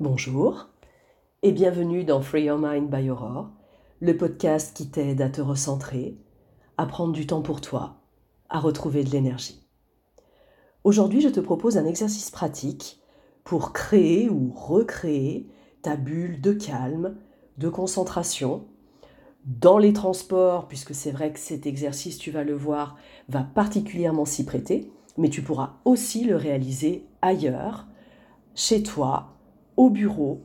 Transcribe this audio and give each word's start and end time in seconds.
Bonjour 0.00 0.70
et 1.42 1.52
bienvenue 1.52 2.04
dans 2.04 2.22
Free 2.22 2.44
Your 2.44 2.58
Mind 2.58 2.88
by 2.88 3.10
Aurore, 3.10 3.50
le 4.00 4.16
podcast 4.16 4.74
qui 4.74 4.90
t'aide 4.90 5.20
à 5.20 5.28
te 5.28 5.42
recentrer, 5.42 6.16
à 6.78 6.86
prendre 6.86 7.12
du 7.12 7.26
temps 7.26 7.42
pour 7.42 7.60
toi, 7.60 7.96
à 8.48 8.60
retrouver 8.60 9.04
de 9.04 9.10
l'énergie. 9.10 9.60
Aujourd'hui, 10.84 11.20
je 11.20 11.28
te 11.28 11.38
propose 11.38 11.76
un 11.76 11.84
exercice 11.84 12.30
pratique 12.30 12.98
pour 13.44 13.74
créer 13.74 14.30
ou 14.30 14.50
recréer 14.50 15.50
ta 15.82 15.96
bulle 15.96 16.40
de 16.40 16.54
calme, 16.54 17.18
de 17.58 17.68
concentration. 17.68 18.68
Dans 19.44 19.76
les 19.76 19.92
transports, 19.92 20.66
puisque 20.66 20.94
c'est 20.94 21.12
vrai 21.12 21.30
que 21.30 21.38
cet 21.38 21.66
exercice, 21.66 22.16
tu 22.16 22.30
vas 22.30 22.44
le 22.44 22.54
voir, 22.54 22.96
va 23.28 23.42
particulièrement 23.42 24.24
s'y 24.24 24.46
prêter, 24.46 24.90
mais 25.18 25.28
tu 25.28 25.42
pourras 25.42 25.74
aussi 25.84 26.24
le 26.24 26.36
réaliser 26.36 27.06
ailleurs, 27.20 27.86
chez 28.54 28.82
toi, 28.82 29.36
au 29.80 29.88
bureau, 29.88 30.42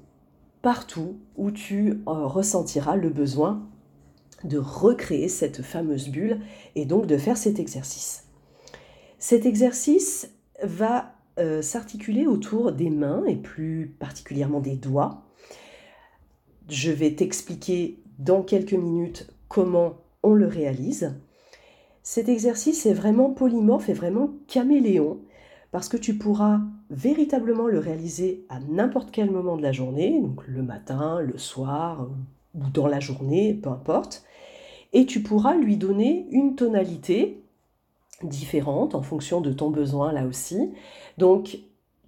partout 0.61 1.17
où 1.35 1.51
tu 1.51 1.89
euh, 2.07 2.25
ressentiras 2.25 2.95
le 2.95 3.09
besoin 3.09 3.67
de 4.45 4.57
recréer 4.57 5.27
cette 5.27 5.61
fameuse 5.61 6.07
bulle 6.07 6.39
et 6.75 6.85
donc 6.85 7.05
de 7.05 7.17
faire 7.17 7.35
cet 7.35 7.59
exercice. 7.59 8.23
Cet 9.19 9.45
exercice 9.45 10.31
va 10.63 11.15
euh, 11.37 11.61
s'articuler 11.61 12.27
autour 12.27 12.71
des 12.71 12.89
mains 12.89 13.25
et 13.25 13.35
plus 13.35 13.93
particulièrement 13.99 14.61
des 14.61 14.77
doigts. 14.77 15.25
Je 16.69 16.91
vais 16.91 17.13
t'expliquer 17.13 17.99
dans 18.17 18.41
quelques 18.41 18.71
minutes 18.71 19.27
comment 19.49 19.97
on 20.23 20.33
le 20.33 20.47
réalise. 20.47 21.13
Cet 22.03 22.29
exercice 22.29 22.85
est 22.85 22.93
vraiment 22.93 23.31
polymorphe 23.31 23.89
et 23.89 23.93
vraiment 23.93 24.29
caméléon 24.47 25.19
parce 25.71 25.89
que 25.89 25.97
tu 25.97 26.17
pourras 26.17 26.59
véritablement 26.89 27.67
le 27.67 27.79
réaliser 27.79 28.45
à 28.49 28.59
n'importe 28.59 29.11
quel 29.11 29.31
moment 29.31 29.57
de 29.57 29.61
la 29.61 29.71
journée, 29.71 30.21
donc 30.21 30.47
le 30.47 30.63
matin, 30.63 31.19
le 31.19 31.37
soir 31.37 32.07
ou 32.53 32.69
dans 32.73 32.87
la 32.87 32.99
journée, 32.99 33.53
peu 33.53 33.69
importe, 33.69 34.23
et 34.93 35.05
tu 35.05 35.21
pourras 35.21 35.55
lui 35.55 35.77
donner 35.77 36.27
une 36.31 36.55
tonalité 36.55 37.41
différente 38.23 38.95
en 38.95 39.01
fonction 39.01 39.41
de 39.41 39.51
ton 39.51 39.69
besoin 39.69 40.13
là 40.13 40.25
aussi. 40.25 40.71
Donc 41.17 41.59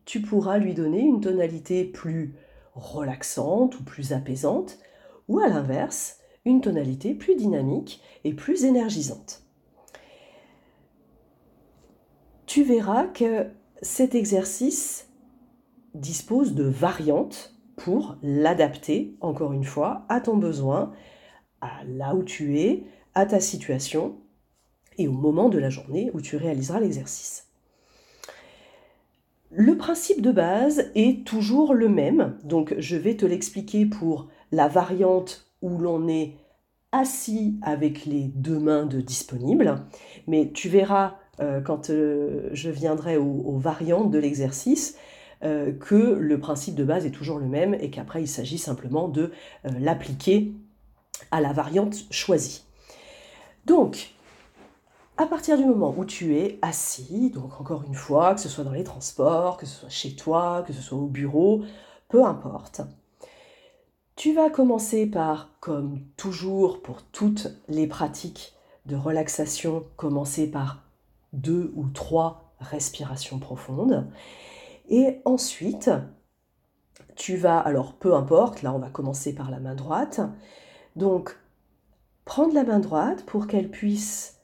tu 0.05 0.21
pourras 0.21 0.57
lui 0.57 0.73
donner 0.73 1.01
une 1.01 1.19
tonalité 1.19 1.83
plus 1.83 2.33
relaxante 2.75 3.79
ou 3.79 3.83
plus 3.83 4.13
apaisante, 4.13 4.77
ou 5.27 5.39
à 5.39 5.49
l'inverse, 5.49 6.19
une 6.45 6.61
tonalité 6.61 7.13
plus 7.13 7.35
dynamique 7.35 8.01
et 8.23 8.33
plus 8.33 8.63
énergisante. 8.63 9.43
Tu 12.47 12.63
verras 12.63 13.07
que 13.07 13.47
cet 13.81 14.15
exercice 14.15 15.09
dispose 15.93 16.55
de 16.55 16.63
variantes 16.63 17.53
pour 17.75 18.15
l'adapter, 18.23 19.17
encore 19.19 19.51
une 19.51 19.65
fois, 19.65 20.05
à 20.07 20.21
ton 20.21 20.37
besoin, 20.37 20.93
à 21.59 21.83
là 21.85 22.15
où 22.15 22.23
tu 22.23 22.57
es, 22.59 22.85
à 23.15 23.25
ta 23.25 23.41
situation 23.41 24.15
et 24.97 25.09
au 25.09 25.11
moment 25.11 25.49
de 25.49 25.59
la 25.59 25.69
journée 25.69 26.09
où 26.13 26.21
tu 26.21 26.37
réaliseras 26.37 26.79
l'exercice. 26.79 27.47
Le 29.51 29.75
principe 29.75 30.21
de 30.21 30.31
base 30.31 30.89
est 30.95 31.27
toujours 31.27 31.73
le 31.73 31.89
même, 31.89 32.37
donc 32.45 32.75
je 32.77 32.95
vais 32.95 33.17
te 33.17 33.25
l'expliquer 33.25 33.85
pour 33.85 34.29
la 34.53 34.69
variante 34.69 35.51
où 35.61 35.77
l'on 35.77 36.07
est 36.07 36.37
assis 36.93 37.59
avec 37.61 38.05
les 38.05 38.23
deux 38.23 38.59
mains 38.59 38.85
de 38.85 39.01
disponible, 39.01 39.83
mais 40.27 40.51
tu 40.53 40.69
verras 40.69 41.17
quand 41.63 41.89
euh, 41.89 42.49
je 42.53 42.69
viendrai 42.69 43.17
aux, 43.17 43.57
variantes 43.57 44.11
de 44.11 44.19
l'exercice, 44.19 44.97
euh, 45.43 45.71
que 45.71 45.95
le 45.95 46.39
principe 46.39 46.75
de 46.75 46.83
base 46.83 47.05
est 47.05 47.11
toujours 47.11 47.37
le 47.37 47.47
même 47.47 47.75
et 47.75 47.89
qu'après 47.89 48.21
il 48.21 48.27
s'agit 48.27 48.57
simplement 48.57 49.07
de 49.07 49.31
l'appliquer 49.63 50.51
à 51.31 51.41
la 51.41 51.53
variante 51.53 51.95
choisie. 52.09 52.63
Donc, 53.65 54.11
à 55.17 55.25
partir 55.25 55.57
du 55.57 55.65
moment 55.65 55.93
où 55.97 56.05
tu 56.05 56.35
es 56.37 56.59
assis, 56.61 57.31
donc 57.31 57.59
encore 57.59 57.83
une 57.83 57.95
fois, 57.95 58.35
que 58.35 58.41
ce 58.41 58.49
soit 58.49 58.63
dans 58.63 58.71
les 58.71 58.83
transports, 58.83 59.57
que 59.57 59.65
ce 59.65 59.79
soit 59.79 59.89
chez 59.89 60.15
toi, 60.15 60.63
que 60.65 60.73
ce 60.73 60.81
soit 60.81 60.97
au 60.97 61.07
bureau, 61.07 61.63
peu 62.07 62.23
importe, 62.23 62.81
tu 64.15 64.33
vas 64.33 64.49
commencer 64.49 65.05
par, 65.05 65.51
comme 65.59 66.01
toujours 66.17 66.81
pour 66.81 67.03
toutes 67.03 67.49
les 67.67 67.85
pratiques 67.85 68.53
de 68.87 68.95
relaxation, 68.95 69.85
commencer 69.95 70.49
par 70.49 70.86
deux 71.37 71.71
ou 71.75 71.87
trois 71.87 72.53
respirations 72.59 73.39
profondes. 73.39 74.09
Et 74.89 75.21
ensuite, 75.25 75.89
tu 77.15 77.37
vas, 77.37 77.59
alors 77.59 77.93
peu 77.93 78.13
importe, 78.13 78.61
là 78.61 78.73
on 78.73 78.79
va 78.79 78.89
commencer 78.89 79.33
par 79.33 79.49
la 79.51 79.59
main 79.59 79.75
droite. 79.75 80.21
Donc, 80.95 81.37
prendre 82.25 82.53
la 82.53 82.63
main 82.63 82.79
droite 82.79 83.25
pour 83.25 83.47
qu'elle 83.47 83.69
puisse 83.69 84.41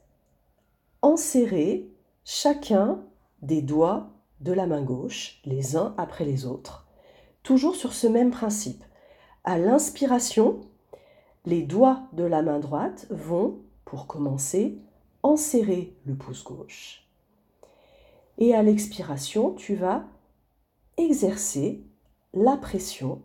enserrer 1.02 1.90
chacun 2.24 3.04
des 3.42 3.62
doigts 3.62 4.12
de 4.40 4.54
la 4.54 4.68
main 4.68 4.82
gauche, 4.82 5.42
les 5.46 5.76
uns 5.76 5.94
après 5.98 6.26
les 6.26 6.46
autres. 6.46 6.88
Toujours 7.44 7.76
sur 7.76 7.94
ce 7.94 8.08
même 8.08 8.32
principe. 8.32 8.84
À 9.44 9.58
l'inspiration, 9.58 10.62
les 11.46 11.62
doigts 11.64 12.04
de 12.14 12.24
la 12.24 12.42
main 12.42 12.60
droite 12.60 13.08
vont, 13.10 13.60
pour 13.84 14.08
commencer, 14.08 14.80
enserrer 15.24 15.96
le 16.06 16.16
pouce 16.16 16.44
gauche. 16.44 17.08
Et 18.38 18.54
à 18.54 18.62
l'expiration, 18.62 19.54
tu 19.54 19.76
vas 19.76 20.06
exercer 20.98 21.84
la 22.34 22.58
pression 22.58 23.22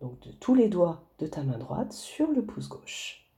de 0.00 0.32
tous 0.32 0.54
les 0.54 0.68
doigts 0.68 1.04
de 1.18 1.26
ta 1.26 1.42
main 1.42 1.58
droite 1.58 1.92
sur 1.92 2.30
le 2.30 2.44
pouce 2.44 2.68
gauche. 2.68 3.30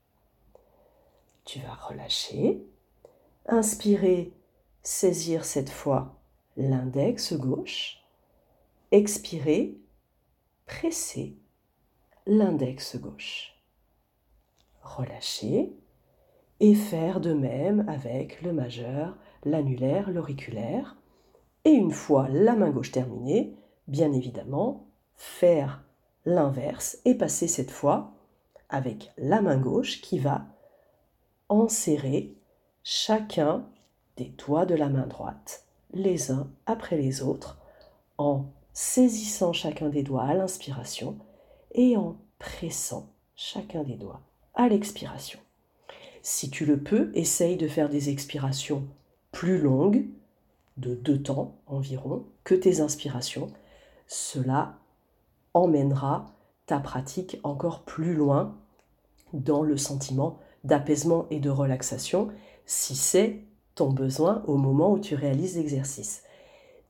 Tu 1.45 1.59
vas 1.61 1.75
relâcher, 1.75 2.65
inspirer, 3.47 4.33
saisir 4.83 5.45
cette 5.45 5.71
fois 5.71 6.15
l'index 6.57 7.33
gauche, 7.33 8.05
expirer, 8.93 9.77
presser 10.67 11.37
l'index 12.27 12.97
gauche. 12.97 13.59
Relâcher, 14.83 15.73
et 16.63 16.77
faire 16.77 17.21
de 17.21 17.33
même 17.35 17.85
avec 17.89 18.41
le 18.41 18.53
majeur, 18.53 19.17
l'annulaire, 19.45 20.13
l'auriculaire. 20.13 20.97
Et 21.65 21.71
une 21.71 21.91
fois 21.91 22.29
la 22.29 22.55
main 22.55 22.71
gauche 22.71 22.93
terminée, 22.93 23.57
bien 23.89 24.13
évidemment, 24.13 24.87
faire 25.17 25.83
l'inverse 26.25 26.99
et 27.05 27.17
passer 27.17 27.49
cette 27.49 27.73
fois 27.73 28.13
avec 28.69 29.11
la 29.19 29.43
main 29.43 29.59
gauche 29.59 30.01
qui 30.03 30.21
va 30.21 30.47
enserrer 31.49 32.33
chacun 32.85 33.67
des 34.17 34.33
doigts 34.47 34.65
de 34.65 34.77
la 34.77 34.89
main 34.89 35.09
droite, 35.09 35.65
les 35.93 36.31
uns 36.31 36.49
après 36.67 36.97
les 36.97 37.23
autres, 37.23 37.59
en 38.19 38.45
saisissant 38.73 39.53
chacun 39.53 39.89
des 39.89 40.05
doigts 40.05 40.27
à 40.27 40.35
l'inspiration 40.35 41.19
et 41.73 41.97
en 41.97 42.19
pressant 42.39 43.09
chacun 43.35 43.83
des 43.83 43.97
doigts 43.97 44.21
à 44.55 44.69
l'expiration. 44.69 45.41
Si 46.23 46.51
tu 46.51 46.65
le 46.65 46.79
peux, 46.79 47.11
essaye 47.15 47.57
de 47.57 47.69
faire 47.69 47.89
des 47.89 48.09
expirations 48.09 48.87
plus 49.33 49.59
longues, 49.59 50.07
de 50.77 50.95
deux 50.95 51.21
temps 51.21 51.57
environ, 51.67 52.25
que 52.45 52.55
tes 52.55 52.81
inspirations. 52.81 53.53
Cela 54.07 54.79
emmènera 55.55 56.27
ta 56.67 56.79
pratique 56.79 57.39
encore 57.43 57.83
plus 57.83 58.15
loin 58.15 58.57
dans 59.33 59.63
le 59.63 59.77
sentiment 59.77 60.39
d'apaisement 60.65 61.27
et 61.31 61.41
de 61.41 61.51
relaxation, 61.51 62.29
si 62.67 62.95
c'est 62.95 63.41
ton 63.75 63.91
besoin 63.91 64.43
au 64.47 64.57
moment 64.57 64.93
où 64.93 64.99
tu 64.99 65.15
réalises 65.15 65.57
l'exercice. 65.57 66.23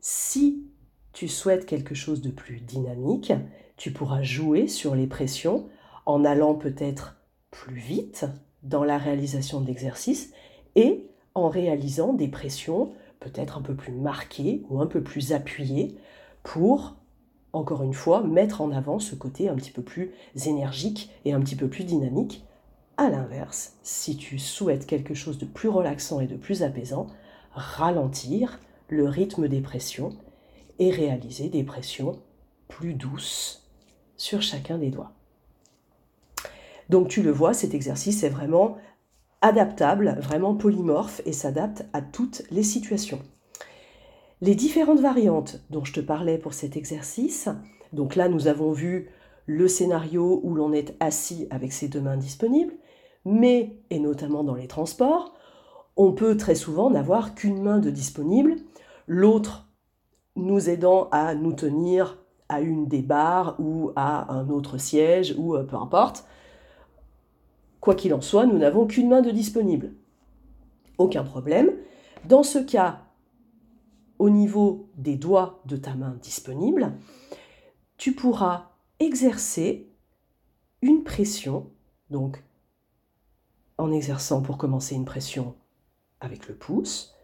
Si 0.00 0.66
tu 1.12 1.28
souhaites 1.28 1.66
quelque 1.66 1.94
chose 1.94 2.20
de 2.20 2.30
plus 2.30 2.60
dynamique, 2.60 3.32
tu 3.76 3.92
pourras 3.92 4.22
jouer 4.22 4.68
sur 4.68 4.94
les 4.94 5.06
pressions 5.06 5.68
en 6.06 6.24
allant 6.24 6.54
peut-être 6.54 7.16
plus 7.50 7.76
vite 7.76 8.26
dans 8.62 8.84
la 8.84 8.98
réalisation 8.98 9.60
de 9.60 9.66
l'exercice 9.66 10.32
et 10.76 11.06
en 11.34 11.48
réalisant 11.48 12.12
des 12.12 12.28
pressions 12.28 12.92
peut-être 13.20 13.58
un 13.58 13.62
peu 13.62 13.74
plus 13.74 13.92
marquées 13.92 14.62
ou 14.68 14.80
un 14.80 14.86
peu 14.86 15.02
plus 15.02 15.32
appuyées 15.32 15.96
pour, 16.42 16.96
encore 17.52 17.82
une 17.82 17.94
fois, 17.94 18.22
mettre 18.22 18.60
en 18.60 18.72
avant 18.72 18.98
ce 18.98 19.14
côté 19.14 19.48
un 19.48 19.54
petit 19.54 19.70
peu 19.70 19.82
plus 19.82 20.12
énergique 20.46 21.10
et 21.24 21.32
un 21.32 21.40
petit 21.40 21.56
peu 21.56 21.68
plus 21.68 21.84
dynamique. 21.84 22.44
A 22.96 23.08
l'inverse, 23.08 23.76
si 23.82 24.16
tu 24.16 24.38
souhaites 24.38 24.86
quelque 24.86 25.14
chose 25.14 25.38
de 25.38 25.46
plus 25.46 25.68
relaxant 25.68 26.20
et 26.20 26.26
de 26.26 26.36
plus 26.36 26.62
apaisant, 26.62 27.06
ralentir 27.52 28.60
le 28.88 29.08
rythme 29.08 29.48
des 29.48 29.60
pressions 29.60 30.10
et 30.78 30.90
réaliser 30.90 31.48
des 31.48 31.64
pressions 31.64 32.18
plus 32.68 32.94
douces 32.94 33.70
sur 34.16 34.42
chacun 34.42 34.78
des 34.78 34.90
doigts. 34.90 35.12
Donc 36.92 37.08
tu 37.08 37.22
le 37.22 37.30
vois, 37.30 37.54
cet 37.54 37.72
exercice 37.72 38.22
est 38.22 38.28
vraiment 38.28 38.76
adaptable, 39.40 40.18
vraiment 40.20 40.54
polymorphe 40.54 41.22
et 41.24 41.32
s'adapte 41.32 41.86
à 41.94 42.02
toutes 42.02 42.42
les 42.50 42.62
situations. 42.62 43.20
Les 44.42 44.54
différentes 44.54 45.00
variantes 45.00 45.64
dont 45.70 45.86
je 45.86 45.94
te 45.94 46.00
parlais 46.00 46.36
pour 46.36 46.52
cet 46.52 46.76
exercice, 46.76 47.48
donc 47.94 48.14
là 48.14 48.28
nous 48.28 48.46
avons 48.46 48.72
vu 48.72 49.08
le 49.46 49.68
scénario 49.68 50.42
où 50.44 50.54
l'on 50.54 50.74
est 50.74 50.94
assis 51.00 51.46
avec 51.48 51.72
ses 51.72 51.88
deux 51.88 52.02
mains 52.02 52.18
disponibles, 52.18 52.74
mais, 53.24 53.78
et 53.88 53.98
notamment 53.98 54.44
dans 54.44 54.54
les 54.54 54.68
transports, 54.68 55.32
on 55.96 56.12
peut 56.12 56.36
très 56.36 56.54
souvent 56.54 56.90
n'avoir 56.90 57.34
qu'une 57.34 57.62
main 57.62 57.78
de 57.78 57.88
disponible, 57.88 58.56
l'autre 59.06 59.66
nous 60.36 60.68
aidant 60.68 61.08
à 61.10 61.34
nous 61.34 61.54
tenir 61.54 62.18
à 62.50 62.60
une 62.60 62.86
des 62.86 63.00
barres 63.00 63.56
ou 63.58 63.92
à 63.96 64.30
un 64.30 64.50
autre 64.50 64.76
siège 64.76 65.34
ou 65.38 65.56
euh, 65.56 65.62
peu 65.62 65.76
importe. 65.76 66.26
Quoi 67.82 67.96
qu'il 67.96 68.14
en 68.14 68.20
soit, 68.20 68.46
nous 68.46 68.58
n'avons 68.58 68.86
qu'une 68.86 69.08
main 69.08 69.22
de 69.22 69.32
disponible. 69.32 69.92
Aucun 70.98 71.24
problème. 71.24 71.72
Dans 72.24 72.44
ce 72.44 72.60
cas, 72.60 73.02
au 74.20 74.30
niveau 74.30 74.88
des 74.96 75.16
doigts 75.16 75.60
de 75.66 75.76
ta 75.76 75.96
main 75.96 76.16
disponible, 76.22 76.92
tu 77.96 78.14
pourras 78.14 78.70
exercer 79.00 79.90
une 80.80 81.02
pression, 81.02 81.72
donc 82.08 82.44
en 83.78 83.90
exerçant 83.90 84.42
pour 84.42 84.58
commencer 84.58 84.94
une 84.94 85.04
pression 85.04 85.56
avec 86.20 86.46
le 86.46 86.54
pouce, 86.54 87.16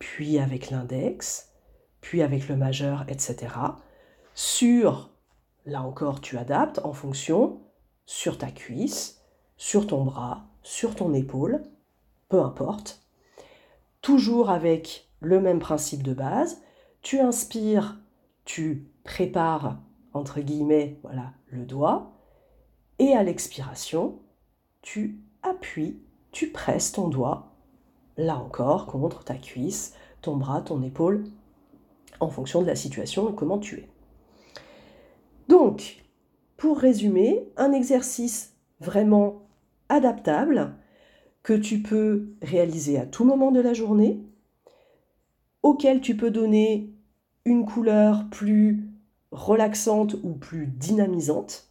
puis 0.00 0.40
avec 0.40 0.70
l'index, 0.70 1.52
puis 2.00 2.22
avec 2.22 2.48
le 2.48 2.56
majeur, 2.56 3.04
etc. 3.06 3.54
Sur, 4.34 5.10
là 5.64 5.80
encore, 5.84 6.20
tu 6.20 6.38
adaptes 6.38 6.80
en 6.82 6.92
fonction, 6.92 7.60
sur 8.04 8.36
ta 8.36 8.50
cuisse, 8.50 9.21
sur 9.56 9.86
ton 9.86 10.04
bras, 10.04 10.44
sur 10.62 10.94
ton 10.94 11.12
épaule, 11.14 11.62
peu 12.28 12.40
importe. 12.40 13.02
Toujours 14.00 14.50
avec 14.50 15.08
le 15.20 15.40
même 15.40 15.58
principe 15.58 16.02
de 16.02 16.14
base. 16.14 16.60
Tu 17.02 17.20
inspires, 17.20 17.98
tu 18.44 18.88
prépares, 19.04 19.78
entre 20.14 20.40
guillemets, 20.40 20.98
voilà, 21.02 21.32
le 21.48 21.64
doigt. 21.64 22.12
Et 22.98 23.14
à 23.14 23.22
l'expiration, 23.22 24.18
tu 24.82 25.20
appuies, 25.42 26.00
tu 26.30 26.50
presses 26.50 26.92
ton 26.92 27.08
doigt, 27.08 27.52
là 28.16 28.36
encore, 28.36 28.86
contre 28.86 29.24
ta 29.24 29.34
cuisse, 29.34 29.94
ton 30.20 30.36
bras, 30.36 30.62
ton 30.62 30.82
épaule, 30.82 31.24
en 32.20 32.28
fonction 32.28 32.62
de 32.62 32.66
la 32.66 32.76
situation 32.76 33.30
et 33.30 33.34
comment 33.34 33.58
tu 33.58 33.78
es. 33.78 33.88
Donc, 35.48 36.04
pour 36.56 36.78
résumer, 36.78 37.48
un 37.56 37.72
exercice 37.72 38.54
vraiment 38.80 39.41
adaptable 39.88 40.74
que 41.42 41.52
tu 41.52 41.80
peux 41.80 42.34
réaliser 42.42 42.98
à 42.98 43.06
tout 43.06 43.24
moment 43.24 43.50
de 43.50 43.60
la 43.60 43.74
journée, 43.74 44.20
auquel 45.62 46.00
tu 46.00 46.16
peux 46.16 46.30
donner 46.30 46.92
une 47.44 47.66
couleur 47.66 48.28
plus 48.30 48.88
relaxante 49.30 50.14
ou 50.22 50.34
plus 50.34 50.66
dynamisante. 50.66 51.68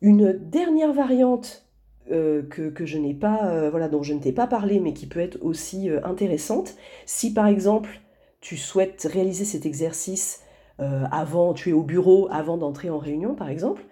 Une 0.00 0.32
dernière 0.32 0.92
variante 0.92 1.64
euh, 2.10 2.42
que, 2.42 2.84
je 2.84 2.98
n'ai 2.98 3.14
pas, 3.14 3.46
euh, 3.46 3.70
voilà, 3.70 3.88
dont 3.88 4.02
je 4.02 4.12
ne 4.12 4.20
t'ai 4.20 4.32
pas 4.32 4.46
parlé, 4.46 4.80
mais 4.80 4.92
qui 4.92 5.06
peut 5.06 5.20
être 5.20 5.38
aussi 5.40 5.88
euh, 5.88 6.04
intéressante, 6.04 6.76
si 7.06 7.32
par 7.32 7.46
exemple 7.46 8.00
tu 8.40 8.58
souhaites 8.58 9.08
réaliser 9.10 9.44
cet 9.44 9.64
exercice 9.64 10.40
avant, 10.78 11.54
tu 11.54 11.70
es 11.70 11.72
au 11.72 11.84
bureau 11.84 12.26
avant 12.32 12.58
d'entrer 12.58 12.90
en 12.90 12.98
réunion 12.98 13.36
par 13.36 13.48
exemple, 13.48 13.84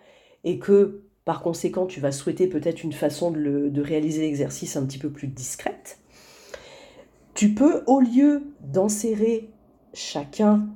et 0.42 0.58
que 0.58 1.04
par 1.24 1.42
conséquent 1.42 1.86
tu 1.86 2.00
vas 2.00 2.12
souhaiter 2.12 2.46
peut-être 2.46 2.82
une 2.82 2.92
façon 2.92 3.30
de, 3.30 3.80
réaliser 3.80 4.22
l'exercice 4.22 4.76
un 4.76 4.84
petit 4.86 4.98
peu 4.98 5.10
plus 5.10 5.28
discrète, 5.28 5.98
tu 7.34 7.54
peux, 7.54 7.82
au 7.86 8.00
lieu 8.00 8.42
d'enserrer 8.60 9.50
chacun 9.94 10.66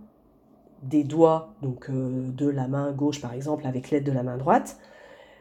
des 0.83 1.05
doigts, 1.05 1.55
donc 1.63 1.91
euh, 1.91 2.31
de 2.31 2.49
la 2.49 2.69
main 2.69 2.93
gauche 2.93 3.21
par 3.21 3.35
exemple 3.35 3.67
avec 3.67 3.91
l'aide 3.91 4.05
de 4.05 4.13
la 4.13 4.23
main 4.23 4.37
droite, 4.37 4.79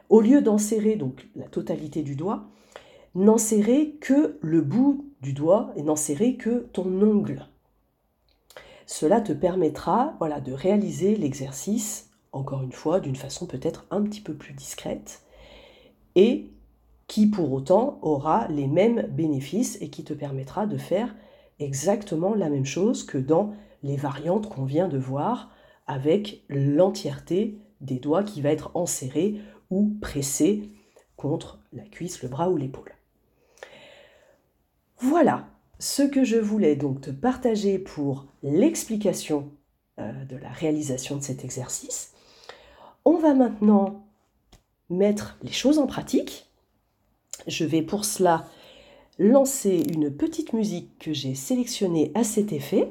au 0.09 0.21
lieu 0.21 0.41
d'enserrer 0.41 0.95
donc 0.95 1.27
la 1.35 1.47
totalité 1.47 2.03
du 2.03 2.15
doigt, 2.15 2.45
n'enserrer 3.15 3.97
que 4.01 4.37
le 4.41 4.61
bout 4.61 5.09
du 5.21 5.33
doigt 5.33 5.71
et 5.75 5.83
n'enserrer 5.83 6.35
que 6.35 6.67
ton 6.73 7.01
ongle. 7.01 7.47
Cela 8.85 9.21
te 9.21 9.33
permettra 9.33 10.15
voilà, 10.19 10.41
de 10.41 10.51
réaliser 10.51 11.15
l'exercice, 11.15 12.11
encore 12.35 12.61
une 12.61 12.71
fois, 12.71 12.99
d'une 12.99 13.15
façon 13.15 13.45
peut-être 13.45 13.85
un 13.91 14.01
petit 14.03 14.21
peu 14.21 14.33
plus 14.33 14.53
discrète 14.53 15.23
et 16.15 16.51
qui 17.07 17.27
pour 17.27 17.51
autant 17.53 17.99
aura 18.01 18.47
les 18.49 18.67
mêmes 18.67 19.07
bénéfices 19.09 19.77
et 19.81 19.89
qui 19.89 20.03
te 20.03 20.13
permettra 20.13 20.65
de 20.65 20.77
faire 20.77 21.15
exactement 21.59 22.35
la 22.35 22.49
même 22.49 22.65
chose 22.65 23.03
que 23.03 23.17
dans 23.17 23.53
les 23.83 23.95
variantes 23.95 24.49
qu'on 24.49 24.65
vient 24.65 24.87
de 24.87 24.97
voir 24.97 25.51
avec 25.87 26.43
l'entièreté 26.49 27.57
des 27.81 27.99
doigts 27.99 28.23
qui 28.23 28.41
va 28.41 28.49
être 28.49 28.71
enserré 28.73 29.39
ou 29.69 29.95
pressé 30.01 30.71
contre 31.15 31.59
la 31.71 31.83
cuisse, 31.83 32.21
le 32.21 32.29
bras 32.29 32.49
ou 32.49 32.57
l'épaule. 32.57 32.93
Voilà 34.97 35.47
ce 35.79 36.01
que 36.01 36.23
je 36.23 36.37
voulais 36.37 36.75
donc 36.75 37.01
te 37.01 37.11
partager 37.11 37.77
pour 37.77 38.25
l'explication 38.43 39.51
euh, 39.99 40.25
de 40.25 40.37
la 40.37 40.49
réalisation 40.49 41.17
de 41.17 41.21
cet 41.21 41.45
exercice. 41.45 42.14
On 43.05 43.17
va 43.17 43.33
maintenant 43.33 44.07
mettre 44.89 45.37
les 45.43 45.51
choses 45.51 45.79
en 45.79 45.87
pratique 45.87 46.45
je 47.47 47.65
vais 47.65 47.81
pour 47.81 48.05
cela 48.05 48.45
lancer 49.19 49.83
une 49.93 50.11
petite 50.11 50.53
musique 50.53 50.97
que 50.99 51.13
j'ai 51.13 51.35
sélectionnée 51.35 52.11
à 52.15 52.23
cet 52.23 52.51
effet 52.51 52.89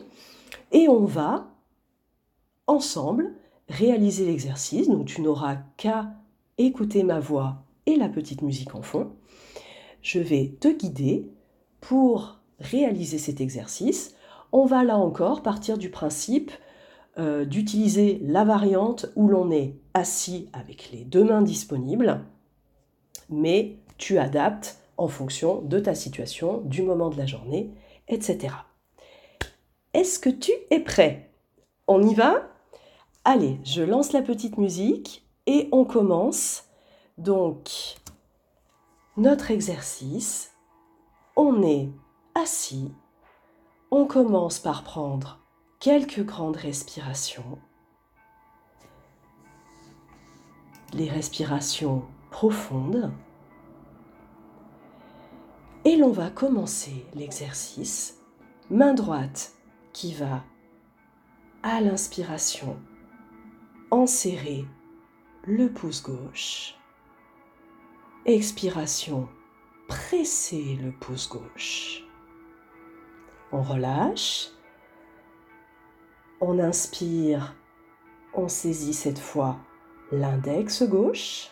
et 0.72 0.88
on 0.88 1.04
va 1.04 1.48
ensemble 2.66 3.34
réaliser 3.68 4.26
l'exercice. 4.26 4.88
Donc 4.88 5.06
tu 5.06 5.20
n'auras 5.20 5.58
qu'à 5.76 6.14
écouter 6.56 7.02
ma 7.02 7.20
voix 7.20 7.64
et 7.86 7.96
la 7.96 8.08
petite 8.08 8.42
musique 8.42 8.74
en 8.74 8.82
fond. 8.82 9.12
Je 10.02 10.18
vais 10.18 10.54
te 10.60 10.68
guider 10.68 11.30
pour 11.80 12.38
réaliser 12.60 13.18
cet 13.18 13.40
exercice. 13.40 14.14
On 14.52 14.66
va 14.66 14.84
là 14.84 14.96
encore 14.96 15.42
partir 15.42 15.76
du 15.76 15.90
principe 15.90 16.52
euh, 17.18 17.44
d'utiliser 17.44 18.20
la 18.22 18.44
variante 18.44 19.06
où 19.14 19.28
l'on 19.28 19.50
est 19.52 19.76
assis 19.94 20.48
avec 20.52 20.90
les 20.90 21.04
deux 21.04 21.22
mains 21.22 21.42
disponibles, 21.42 22.24
mais 23.30 23.78
tu 23.98 24.18
adaptes 24.18 24.80
en 24.96 25.06
fonction 25.06 25.60
de 25.62 25.78
ta 25.78 25.94
situation, 25.94 26.60
du 26.64 26.82
moment 26.82 27.10
de 27.10 27.16
la 27.16 27.26
journée, 27.26 27.70
etc. 28.08 28.54
Est-ce 29.92 30.18
que 30.18 30.30
tu 30.30 30.50
es 30.70 30.80
prêt? 30.80 31.30
On 31.86 32.02
y 32.02 32.14
va? 32.14 32.48
Allez, 33.24 33.60
je 33.64 33.82
lance 33.82 34.12
la 34.12 34.22
petite 34.22 34.58
musique 34.58 35.24
et 35.46 35.68
on 35.70 35.84
commence. 35.84 36.64
Donc, 37.16 37.70
notre 39.16 39.52
exercice, 39.52 40.52
on 41.36 41.62
est 41.62 41.90
assis. 42.34 42.90
On 43.92 44.04
commence 44.06 44.58
par 44.58 44.82
prendre 44.82 45.43
quelques 45.84 46.24
grandes 46.24 46.56
respirations. 46.56 47.58
Les 50.94 51.10
respirations 51.10 52.06
profondes. 52.30 53.12
Et 55.84 55.96
l'on 55.96 56.10
va 56.10 56.30
commencer 56.30 57.04
l'exercice. 57.14 58.18
Main 58.70 58.94
droite 58.94 59.56
qui 59.92 60.14
va 60.14 60.42
à 61.62 61.82
l'inspiration 61.82 62.78
enserrer 63.90 64.64
le 65.42 65.70
pouce 65.70 66.02
gauche. 66.02 66.76
Expiration, 68.24 69.28
presser 69.86 70.78
le 70.82 70.92
pouce 70.92 71.28
gauche. 71.28 72.04
On 73.52 73.60
relâche. 73.60 74.53
On 76.40 76.58
inspire. 76.58 77.54
On 78.34 78.48
saisit 78.48 78.94
cette 78.94 79.18
fois 79.18 79.58
l'index 80.10 80.82
gauche. 80.82 81.50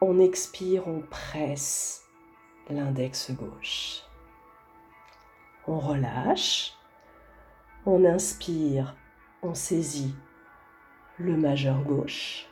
On 0.00 0.20
expire, 0.20 0.86
on 0.86 1.00
presse 1.00 2.04
l'index 2.70 3.32
gauche. 3.32 4.02
On 5.66 5.78
relâche, 5.78 6.74
on 7.84 8.04
inspire, 8.04 8.94
on 9.42 9.54
saisit 9.54 10.14
le 11.18 11.36
majeur 11.36 11.82
gauche. 11.82 12.46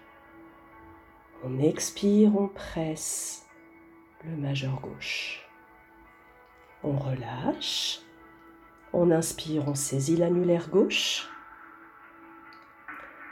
On 1.45 1.59
expire, 1.61 2.37
on 2.37 2.49
presse 2.49 3.47
le 4.25 4.37
majeur 4.37 4.81
gauche. 4.81 5.49
On 6.83 6.97
relâche, 6.97 8.01
on 8.93 9.11
inspire, 9.11 9.69
on 9.69 9.75
saisit 9.75 10.17
l'annulaire 10.17 10.69
gauche. 10.69 11.29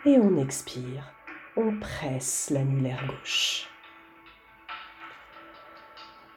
Et 0.05 0.19
on 0.19 0.37
expire, 0.37 1.13
on 1.57 1.79
presse 1.79 2.51
l'annulaire 2.51 3.07
gauche. 3.07 3.69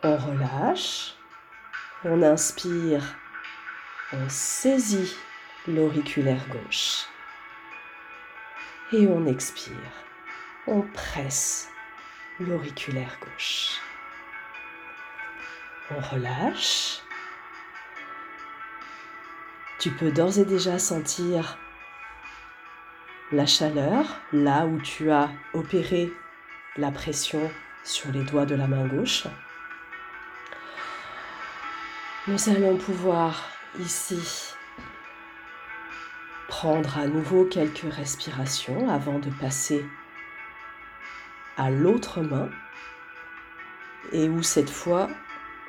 On 0.04 0.16
relâche. 0.16 1.16
On 2.06 2.22
inspire. 2.22 3.18
on 4.14 4.30
saisit 4.30 5.18
l'auriculaire 5.68 6.48
gauche. 6.48 7.06
Et 8.94 9.08
on 9.08 9.26
expire. 9.26 9.92
On 10.68 10.82
presse 10.82 11.68
l'auriculaire 12.40 13.18
gauche. 13.20 13.82
On 15.90 16.00
relâche. 16.00 16.97
Tu 19.80 19.92
peux 19.92 20.12
d'ores 20.12 20.40
et 20.40 20.46
déjà 20.46 20.80
sentir 20.80 21.58
la 23.32 23.46
chaleur 23.46 24.06
là 24.34 24.66
où 24.66 24.80
tu 24.80 25.12
as 25.12 25.30
opéré 25.54 26.12
la 26.78 26.92
pression 26.92 27.52
sur 27.84 28.12
les 28.12 28.24
doigts 28.24 28.46
de 28.46 28.56
la 28.56 28.68
main 28.68 28.88
gauche. 28.88 29.28
Nous 32.28 32.50
allons 32.50 32.78
pouvoir 32.78 33.50
ici 33.80 34.54
prendre 36.48 36.98
à 36.98 37.06
nouveau 37.06 37.46
quelques 37.46 37.94
respirations 37.94 38.90
avant 38.90 39.20
de 39.20 39.30
passer 39.30 39.86
à 41.56 41.70
l'autre 41.70 42.22
main 42.22 42.50
et 44.12 44.28
où 44.28 44.42
cette 44.42 44.70
fois 44.70 45.08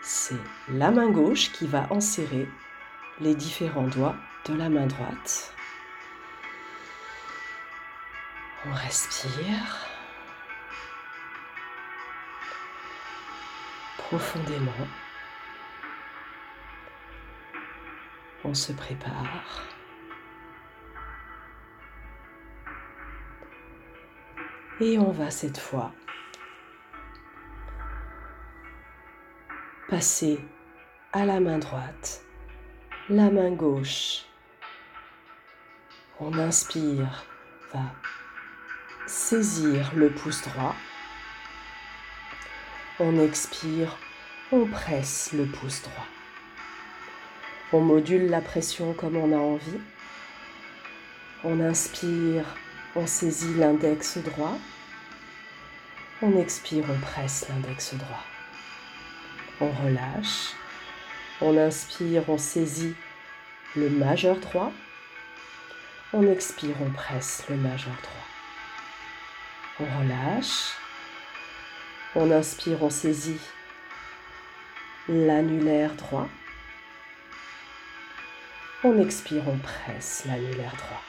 c'est 0.00 0.40
la 0.68 0.90
main 0.90 1.10
gauche 1.10 1.52
qui 1.52 1.66
va 1.66 1.86
enserrer 1.90 2.48
les 3.20 3.34
différents 3.34 3.88
doigts 3.88 4.16
de 4.46 4.54
la 4.54 4.68
main 4.68 4.86
droite. 4.86 5.54
On 8.66 8.72
respire 8.72 9.86
profondément. 13.96 14.86
On 18.44 18.54
se 18.54 18.72
prépare. 18.72 19.62
Et 24.80 24.98
on 24.98 25.10
va 25.10 25.30
cette 25.30 25.58
fois 25.58 25.92
passer 29.88 30.38
à 31.12 31.24
la 31.24 31.40
main 31.40 31.58
droite, 31.58 32.22
la 33.10 33.30
main 33.30 33.50
gauche. 33.52 34.24
On 36.20 36.38
inspire, 36.38 37.24
va 37.72 37.80
saisir 39.06 39.92
le 39.94 40.10
pouce 40.10 40.42
droit. 40.42 40.74
On 43.00 43.18
expire, 43.18 43.96
on 44.52 44.66
presse 44.66 45.32
le 45.32 45.46
pouce 45.46 45.82
droit. 45.82 46.06
On 47.72 47.80
module 47.80 48.28
la 48.28 48.42
pression 48.42 48.92
comme 48.92 49.16
on 49.16 49.32
a 49.32 49.38
envie. 49.38 49.80
On 51.44 51.60
inspire, 51.60 52.44
on 52.94 53.06
saisit 53.06 53.54
l'index 53.54 54.18
droit. 54.18 54.58
On 56.20 56.38
expire, 56.38 56.84
on 56.90 57.00
presse 57.00 57.46
l'index 57.48 57.94
droit. 57.94 58.24
On 59.62 59.70
relâche. 59.70 60.57
On 61.40 61.56
inspire, 61.56 62.28
on 62.28 62.36
saisit 62.36 62.96
le 63.76 63.88
majeur 63.88 64.36
droit. 64.40 64.72
On 66.12 66.26
expire, 66.26 66.74
on 66.80 66.90
presse 66.90 67.44
le 67.48 67.56
majeur 67.56 67.94
droit. 68.02 68.26
On 69.80 70.00
relâche. 70.00 70.72
On 72.16 72.32
inspire, 72.32 72.82
on 72.82 72.90
saisit 72.90 73.40
l'annulaire 75.08 75.94
droit. 75.94 76.28
On 78.82 78.98
expire, 79.00 79.46
on 79.46 79.58
presse 79.58 80.24
l'annulaire 80.24 80.74
droit. 80.74 81.02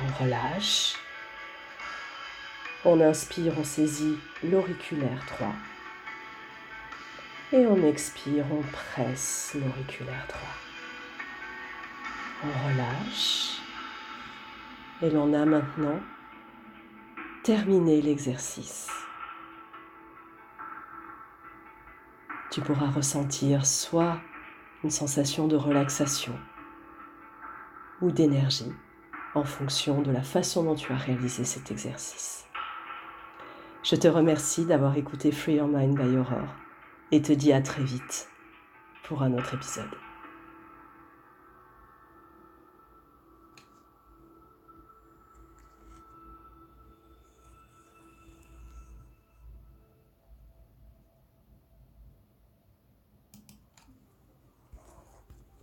On 0.00 0.22
relâche. 0.22 0.94
On 2.84 3.00
inspire, 3.00 3.58
on 3.58 3.64
saisit 3.64 4.18
l'auriculaire 4.44 5.24
droit. 5.26 5.54
Et 7.54 7.66
on 7.66 7.86
expire, 7.86 8.46
on 8.50 8.62
presse 8.62 9.54
l'auriculaire 9.54 10.26
droit. 10.26 10.40
On 12.44 12.68
relâche. 12.68 13.58
Et 15.02 15.10
l'on 15.10 15.34
a 15.34 15.44
maintenant 15.44 16.00
terminer 17.42 18.00
l'exercice. 18.00 18.88
Tu 22.50 22.62
pourras 22.62 22.90
ressentir 22.90 23.66
soit 23.66 24.18
une 24.82 24.90
sensation 24.90 25.46
de 25.46 25.56
relaxation 25.56 26.38
ou 28.00 28.10
d'énergie 28.10 28.72
en 29.34 29.44
fonction 29.44 30.00
de 30.00 30.10
la 30.10 30.22
façon 30.22 30.64
dont 30.64 30.74
tu 30.74 30.90
as 30.90 30.96
réalisé 30.96 31.44
cet 31.44 31.70
exercice. 31.70 32.46
Je 33.82 33.96
te 33.96 34.08
remercie 34.08 34.64
d'avoir 34.64 34.96
écouté 34.96 35.32
Free 35.32 35.56
Your 35.56 35.68
Mind 35.68 35.98
by 35.98 36.16
Aurore 36.16 36.54
et 37.12 37.20
te 37.20 37.32
dis 37.32 37.52
à 37.52 37.60
très 37.60 37.84
vite 37.84 38.28
pour 39.04 39.22
un 39.22 39.34
autre 39.34 39.54
épisode. 39.54 39.90